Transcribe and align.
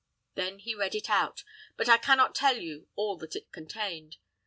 Then 0.33 0.57
he 0.57 0.73
read 0.73 0.95
it 0.95 1.11
out; 1.11 1.43
but 1.77 1.87
I 1.87 1.97
can 1.99 2.17
not 2.17 2.33
tell 2.33 2.57
you 2.57 2.87
all 2.95 3.17
that 3.19 3.35
it 3.35 3.51
contained. 3.51 4.17